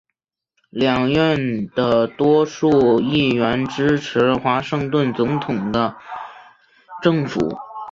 [0.71, 5.95] 两院的多数议员支持华盛顿总统的
[7.03, 7.39] 政府。